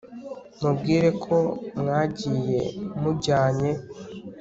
[0.61, 1.37] mubwire ko
[1.79, 2.59] mwagiye
[3.01, 3.71] mujyanye